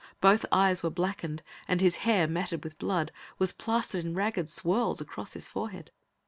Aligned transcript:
Both 0.19 0.47
eyes 0.51 0.81
were 0.81 0.89
blackened, 0.89 1.43
and 1.67 1.79
his 1.79 1.97
hair, 1.97 2.27
matted 2.27 2.63
with 2.63 2.79
blood, 2.79 3.11
was 3.37 3.51
plastered 3.51 4.03
in 4.03 4.15
ragged 4.15 4.49
swirls 4.49 4.99
across 4.99 5.33
his 5.35 5.47
forehead. 5.47 5.91